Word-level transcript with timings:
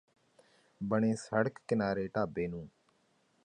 ਬਣੇ 0.81 1.13
ਸੜਕ 1.15 1.59
ਕਿਨਾਰੇ 1.67 2.07
ਢਾਬੇ 2.07 2.47
ਨੂੰ 2.47 2.67